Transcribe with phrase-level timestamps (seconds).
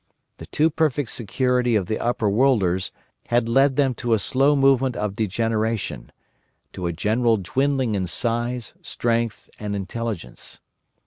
[0.39, 2.89] The too perfect security of the Overworlders
[3.27, 6.11] had led them to a slow movement of degeneration,
[6.73, 10.59] to a general dwindling in size, strength, and intelligence.